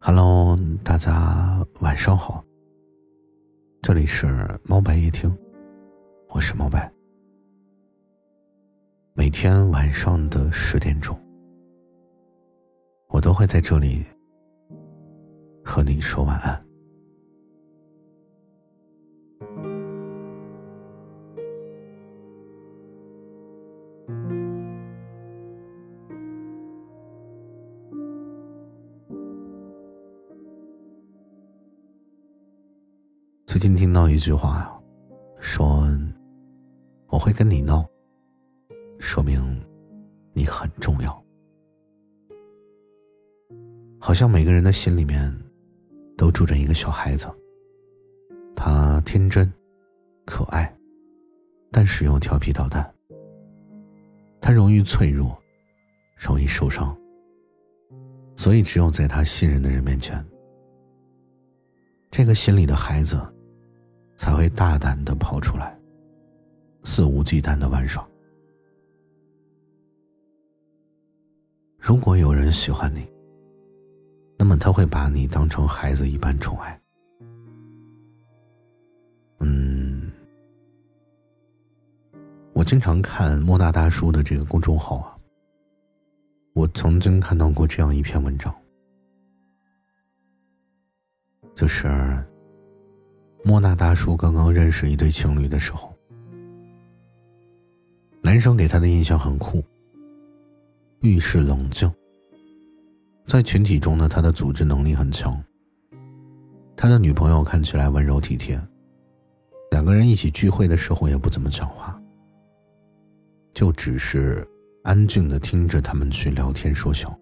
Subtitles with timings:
[0.00, 2.44] Hello，大家晚上好。
[3.82, 5.36] 这里是猫白夜听，
[6.28, 6.90] 我是猫白。
[9.12, 11.18] 每天晚上的十点钟，
[13.08, 14.04] 我都会在这里
[15.64, 16.67] 和你说晚安。
[33.58, 34.72] 最近听到一句话呀，
[35.40, 35.84] 说
[37.08, 37.84] 我会跟你闹，
[39.00, 39.42] 说明
[40.32, 41.24] 你很重要。
[43.98, 45.36] 好像每个人的心里面
[46.16, 47.26] 都住着一个小孩子，
[48.54, 49.52] 他天真、
[50.24, 50.72] 可爱，
[51.72, 52.88] 但是又调皮捣蛋。
[54.40, 55.36] 他容易脆弱，
[56.16, 56.96] 容易受伤，
[58.36, 60.24] 所以只有在他信任的人面前，
[62.08, 63.20] 这个心里的孩子。
[64.18, 65.78] 才会大胆的跑出来，
[66.82, 68.06] 肆无忌惮的玩耍。
[71.78, 73.08] 如果有人喜欢你，
[74.36, 76.78] 那么他会把你当成孩子一般宠爱。
[79.38, 80.10] 嗯，
[82.52, 85.16] 我经常看莫大大叔的这个公众号啊，
[86.54, 88.52] 我曾经看到过这样一篇文章，
[91.54, 91.88] 就是。
[93.48, 95.90] 莫那大叔刚刚认识一对情侣的时候，
[98.20, 99.64] 男生给他的印象很酷，
[101.00, 101.90] 遇事冷静。
[103.26, 105.42] 在群体中呢，他的组织能力很强。
[106.76, 108.60] 他的女朋友看起来温柔体贴，
[109.70, 111.98] 两个人一起聚会的时候也不怎么讲话，
[113.54, 114.46] 就只是
[114.82, 117.18] 安静的听着他们去聊天说笑。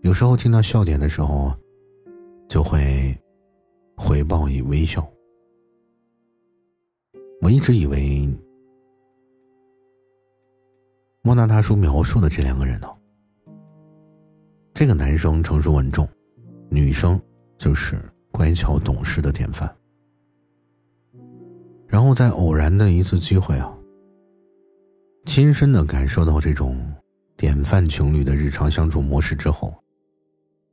[0.00, 1.56] 有时候听到笑点的时候，
[2.48, 3.16] 就会。
[4.02, 5.08] 回报以微笑。
[7.40, 8.28] 我一直以为，
[11.22, 12.88] 莫纳大叔描述的这两个人呢，
[14.74, 16.08] 这个男生成熟稳重，
[16.68, 17.20] 女生
[17.56, 17.96] 就是
[18.32, 19.72] 乖巧懂事的典范。
[21.86, 23.72] 然后在偶然的一次机会啊，
[25.26, 26.92] 亲身的感受到这种
[27.36, 29.72] 典范情侣的日常相处模式之后，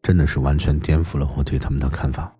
[0.02, 2.36] 真的是完全颠覆了我对他们的看法。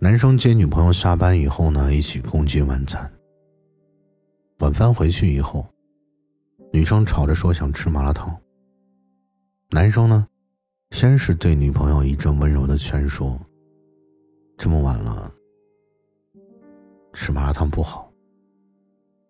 [0.00, 3.10] 男生接女朋友下班以后呢，一起共进晚餐。
[4.60, 5.66] 晚饭回去以后，
[6.72, 8.32] 女生吵着说想吃麻辣烫。
[9.70, 10.24] 男生呢，
[10.92, 13.36] 先是对女朋友一阵温柔的劝说
[14.56, 15.34] ：“这么晚了，
[17.12, 18.08] 吃麻辣烫不好，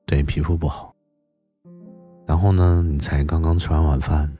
[0.05, 0.95] 对皮肤不好。
[2.27, 4.31] 然后呢，你才刚刚吃完晚饭，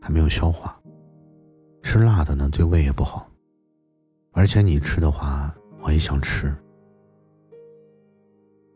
[0.00, 0.80] 还没有消化，
[1.82, 3.30] 吃辣的呢，对胃也不好。”
[4.34, 6.54] 而且你吃的话，我也想吃。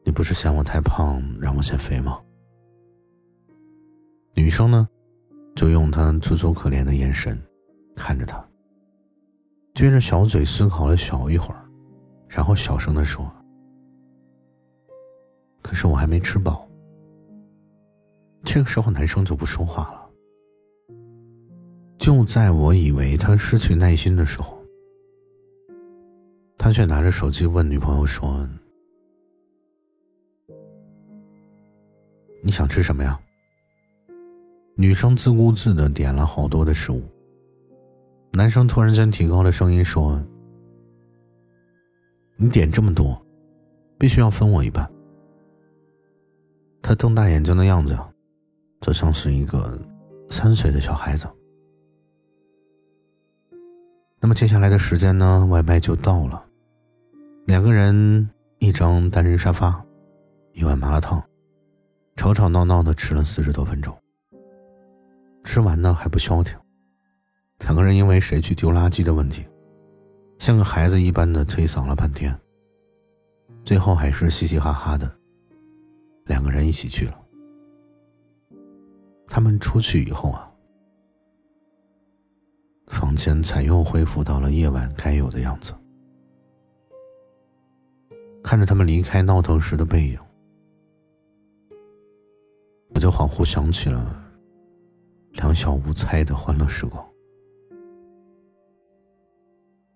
[0.04, 2.18] 你不是嫌我太胖，让我减肥吗？
[4.34, 4.88] 女生呢，
[5.56, 7.36] 就用她楚楚可怜的眼神
[7.96, 8.38] 看着他，
[9.74, 11.68] 撅着小嘴思考了小一会儿，
[12.28, 13.28] 然后小声的说
[15.60, 16.66] ：“可是我还没吃饱。”
[18.44, 20.08] 这个时候，男生就不说话了。
[21.98, 24.57] 就在我以为他失去耐心的时候。
[26.58, 28.46] 他却拿着手机问女朋友说
[32.42, 33.18] ：“你想吃什么呀？”
[34.74, 37.02] 女生自顾自的点了好多的食物。
[38.32, 40.22] 男生突然间提高了声音说
[42.36, 43.20] ：“你点这么多，
[43.98, 44.88] 必须要分我一半。”
[46.82, 47.98] 他瞪大眼睛的样子，
[48.80, 49.78] 就像是一个
[50.28, 51.26] 三岁的小孩子。
[54.20, 55.46] 那么接下来的时间呢？
[55.46, 56.44] 外卖就到了。
[57.48, 58.28] 两个人
[58.58, 59.82] 一张单人沙发，
[60.52, 61.18] 一碗麻辣烫，
[62.14, 63.96] 吵吵闹闹的吃了四十多分钟。
[65.44, 66.54] 吃完呢还不消停，
[67.60, 69.46] 两个人因为谁去丢垃圾的问题，
[70.38, 72.38] 像个孩子一般的推搡了半天。
[73.64, 75.10] 最后还是嘻嘻哈哈的，
[76.26, 77.18] 两个人一起去了。
[79.26, 80.52] 他们出去以后啊，
[82.88, 85.72] 房间才又恢复到了夜晚该有的样子。
[88.48, 90.18] 看着他们离开闹腾时的背影，
[92.94, 94.24] 我就恍惚想起了
[95.32, 97.06] 两小无猜的欢乐时光，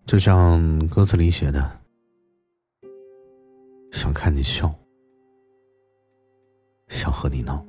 [0.05, 1.81] 就像歌词里写的
[3.91, 4.71] ：“想看你笑，
[6.89, 7.65] 想和你闹，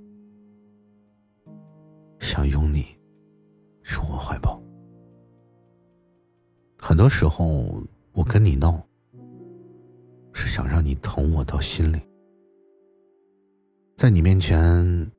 [2.20, 2.88] 想拥你
[3.82, 4.62] 入我怀抱。”
[6.78, 7.82] 很多时候
[8.12, 8.86] 我跟你闹，
[10.34, 12.02] 是想让你疼我到心里，
[13.96, 15.12] 在你面前，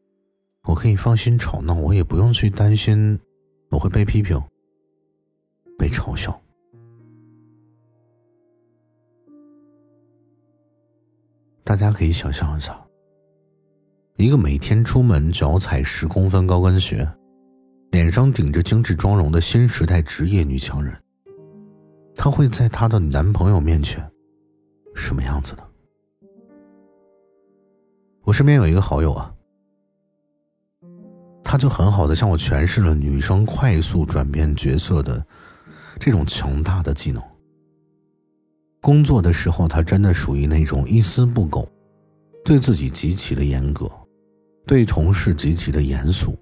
[0.65, 3.19] 我可以放心吵闹，我也不用去担心
[3.71, 4.39] 我会被批评、
[5.79, 6.39] 被嘲笑。
[11.63, 12.79] 大家可以想象一下，
[14.17, 17.09] 一个每天出门脚踩十公分高跟鞋。
[17.91, 21.01] 脸上顶着精致妆容的新时代职业女强人，
[22.17, 24.05] 她会在她的男朋友面前
[24.95, 25.63] 什么样子呢？
[28.23, 29.35] 我身边有一个好友啊，
[31.43, 35.25] 他就很好的向我诠释了女生快速转变角色的
[35.99, 37.23] 这种强大的技能。
[38.81, 41.69] 工作的时候，他真的属于那种一丝不苟，
[42.45, 43.91] 对自己极其的严格，
[44.67, 46.39] 对同事极其的严肃。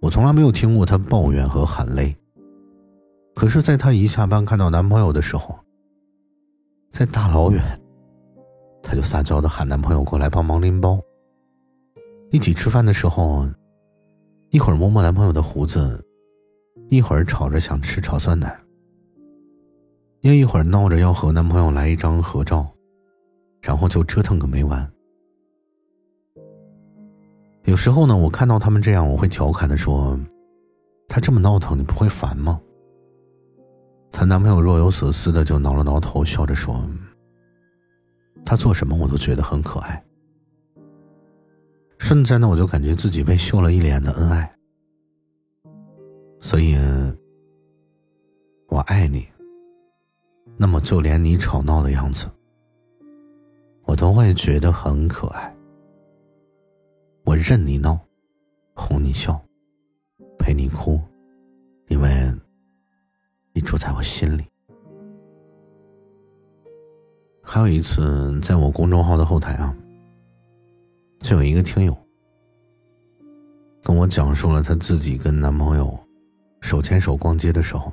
[0.00, 2.14] 我从来没有听过她抱怨和喊累。
[3.34, 5.58] 可是，在她一下班看到男朋友的时候，
[6.94, 7.60] 在大老远，
[8.80, 11.00] 她就撒娇的喊男朋友过来帮忙拎包。
[12.30, 13.48] 一起吃饭的时候，
[14.50, 16.00] 一会儿摸摸男朋友的胡子，
[16.90, 18.56] 一会儿吵着想吃炒酸奶，
[20.20, 22.64] 又一会儿闹着要和男朋友来一张合照，
[23.60, 24.88] 然后就折腾个没完。
[27.64, 30.16] 有时候呢，我看到他们这样，我会调侃的说
[31.10, 32.60] ：“他这么闹腾，你不会烦吗？”
[34.16, 36.88] 她男朋友若有所思的就挠了挠头，笑着说
[38.46, 40.02] ：“他做什么我都觉得很可爱。”
[41.98, 44.56] 瞬间呢，我就感觉自己被秀了一脸的恩爱。
[46.40, 46.76] 所以，
[48.68, 49.26] 我爱你。
[50.56, 52.30] 那么，就连你吵闹的样子，
[53.82, 55.52] 我都会觉得很可爱。
[57.24, 57.98] 我任你闹，
[58.74, 59.42] 哄你笑，
[60.38, 61.00] 陪你哭，
[61.88, 62.32] 因为
[63.54, 64.44] 你住在我心里。
[67.40, 69.74] 还有一次，在我公众号的后台啊，
[71.20, 71.96] 就有一个听友
[73.82, 75.96] 跟我讲述了她自己跟男朋友
[76.60, 77.92] 手牵手逛街的时候，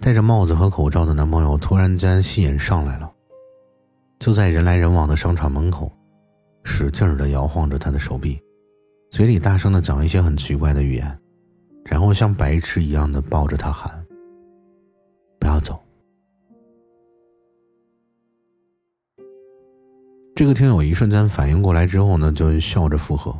[0.00, 3.12] 戴着帽子和口罩的男朋友突然间吸引上来了，
[4.20, 5.92] 就在人来人往的商场门口。
[6.68, 8.42] 使劲儿的摇晃着他的手臂，
[9.12, 11.18] 嘴里大声的讲一些很奇怪的语言，
[11.84, 13.88] 然后像白痴一样的抱着他喊
[15.46, 15.80] ：“不要走。”
[20.34, 23.32] 这个听友一瞬间反应过来之后呢，就笑着附和。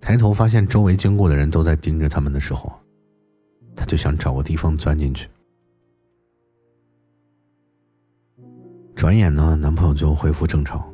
[0.00, 2.72] 抬头发现周围经过的人都在盯着他们的时候，
[3.76, 5.28] 他就想找个地方钻进去。
[8.96, 10.84] 转眼呢，男朋友就恢复正常。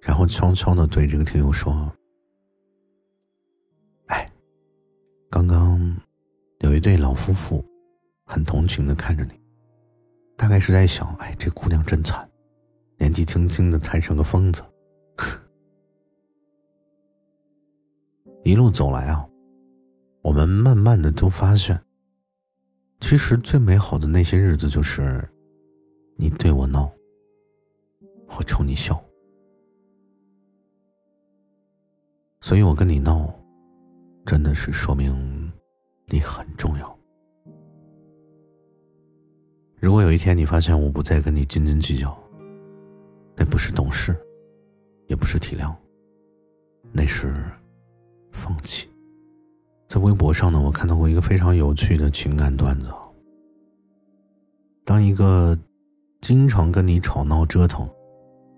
[0.00, 1.90] 然后悄悄的对这个听友说
[4.06, 4.30] ：“哎，
[5.30, 5.96] 刚刚
[6.60, 7.64] 有一对老夫妇，
[8.24, 9.32] 很同情的看着你，
[10.36, 12.28] 大概是在想，哎，这姑娘真惨，
[12.98, 14.62] 年纪轻轻的摊上个疯子。
[18.42, 19.26] 一路走来啊，
[20.22, 21.80] 我们慢慢的都发现，
[23.00, 25.26] 其实最美好的那些日子，就是
[26.16, 26.90] 你对我闹，
[28.28, 29.02] 我冲你笑。”
[32.42, 33.32] 所以我跟你闹，
[34.26, 35.50] 真的是说明
[36.08, 36.93] 你很重要。
[39.84, 42.16] 如果有一天你发现我不再跟你斤斤计较，
[43.36, 44.16] 那不是懂事，
[45.08, 45.74] 也不是体谅，
[46.90, 47.34] 那是
[48.32, 48.88] 放弃。
[49.86, 52.88] 在微博上呢，我看到过一个非常有趣的情感段子。
[54.86, 55.54] 当一个
[56.22, 57.86] 经常跟你吵闹折腾，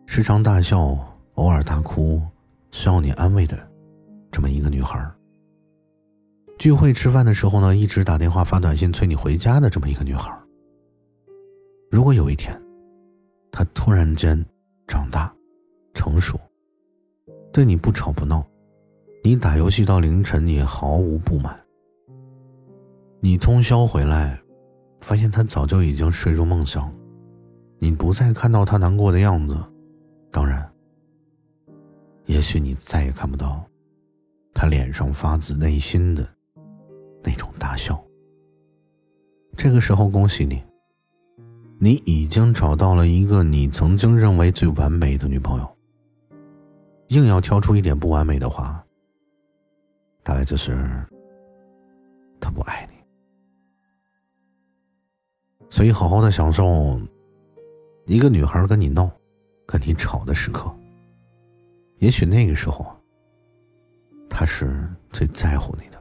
[0.06, 0.97] 时常大笑，
[1.35, 2.23] 偶尔大哭，
[2.71, 3.59] 需要你安慰的。
[4.30, 5.04] 这么一个女孩
[6.56, 10.33] 聚会吃饭的时候呢，一直打电话发短信催你回家的这么一个女孩
[11.90, 12.61] 如果有一天，
[13.50, 14.45] 他突然间
[14.87, 15.35] 长大、
[15.95, 16.38] 成熟，
[17.52, 18.45] 对你不吵不闹，
[19.23, 21.59] 你打游戏到凌晨也毫无不满，
[23.21, 24.40] 你通宵回来，
[25.00, 26.93] 发现他早就已经睡入梦乡，
[27.78, 29.57] 你不再看到他难过的样子，
[30.31, 30.69] 当然，
[32.26, 33.64] 也许你再也看不到。
[34.52, 36.26] 他脸上发自内心的
[37.23, 38.02] 那种大笑。
[39.55, 40.62] 这个时候，恭喜你，
[41.78, 45.76] 你已经找到了一个你曾经认为最完美的女朋友。
[47.09, 48.85] 硬要挑出一点不完美的话，
[50.23, 50.76] 大概就是
[52.40, 52.97] 他不爱你。
[55.71, 57.00] 所以，好好的享受
[58.06, 59.11] 一个女孩跟你闹、
[59.66, 60.75] 跟你吵的时刻。
[61.99, 62.87] 也许那个时候。
[64.28, 65.96] 他是最在乎你的。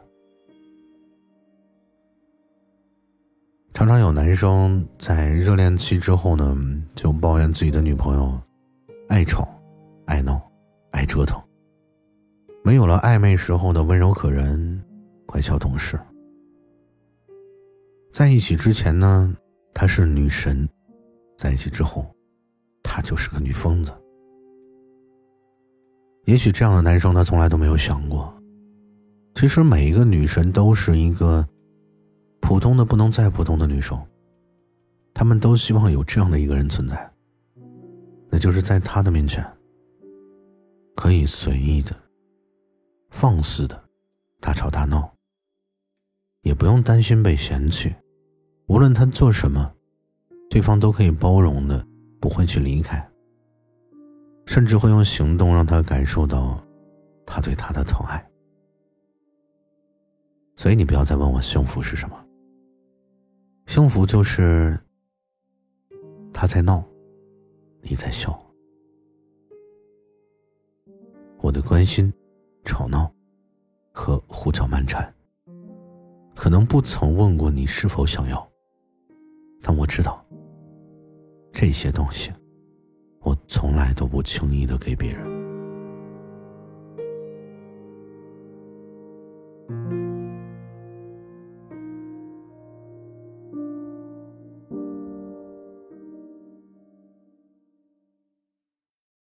[3.76, 6.56] 常常有男生在热恋期之后呢，
[6.96, 8.42] 就抱怨自己的女朋友
[9.10, 9.46] 爱吵、
[10.06, 10.42] 爱闹、
[10.92, 11.38] 爱折腾，
[12.64, 14.82] 没有了暧昧时候的温柔可人、
[15.26, 16.00] 乖巧懂事。
[18.14, 19.36] 在一起之前呢，
[19.74, 20.66] 她是女神；
[21.38, 22.10] 在一起之后，
[22.82, 23.92] 她就是个女疯子。
[26.24, 28.34] 也许这样的男生他从来都没有想过，
[29.36, 31.46] 其实每一个女神都是一个
[32.56, 34.02] 普通的不能再普通的女生。
[35.14, 37.12] 他们都希望有这样的一个人存在，
[38.30, 39.46] 那就是在他的面前
[40.96, 41.94] 可以随意的、
[43.10, 43.78] 放肆的
[44.40, 45.14] 大吵大闹，
[46.44, 47.94] 也不用担心被嫌弃。
[48.68, 49.74] 无论他做什么，
[50.50, 51.86] 对方都可以包容的，
[52.22, 53.06] 不会去离开。
[54.46, 56.58] 甚至会用行动让他感受到
[57.26, 58.26] 他对他的疼爱。
[60.56, 62.25] 所以你不要再问我幸福是什么。
[63.68, 64.80] 幸福就是
[66.32, 66.84] 他在闹，
[67.82, 68.40] 你在笑。
[71.42, 72.12] 我的关心、
[72.64, 73.12] 吵闹
[73.92, 75.14] 和胡搅蛮缠，
[76.36, 78.48] 可能不曾问过你是否想要，
[79.62, 80.26] 但我知道
[81.52, 82.32] 这些东西。
[83.22, 85.35] 我从来都不轻易的给别人。